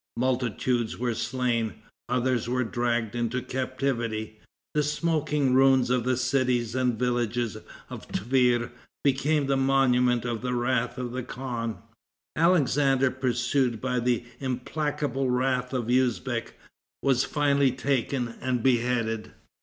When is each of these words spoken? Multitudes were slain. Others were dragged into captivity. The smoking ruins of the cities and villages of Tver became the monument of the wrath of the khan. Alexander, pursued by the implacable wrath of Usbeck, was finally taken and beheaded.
Multitudes 0.17 0.97
were 0.97 1.13
slain. 1.13 1.75
Others 2.09 2.49
were 2.49 2.63
dragged 2.63 3.13
into 3.13 3.39
captivity. 3.39 4.39
The 4.73 4.81
smoking 4.81 5.53
ruins 5.53 5.91
of 5.91 6.05
the 6.05 6.17
cities 6.17 6.73
and 6.73 6.97
villages 6.97 7.55
of 7.87 8.07
Tver 8.11 8.71
became 9.03 9.45
the 9.45 9.57
monument 9.57 10.25
of 10.25 10.41
the 10.41 10.55
wrath 10.55 10.97
of 10.97 11.11
the 11.11 11.21
khan. 11.21 11.83
Alexander, 12.35 13.11
pursued 13.11 13.79
by 13.79 13.99
the 13.99 14.25
implacable 14.39 15.29
wrath 15.29 15.71
of 15.71 15.87
Usbeck, 15.87 16.55
was 17.03 17.23
finally 17.23 17.71
taken 17.71 18.29
and 18.41 18.63
beheaded. 18.63 19.33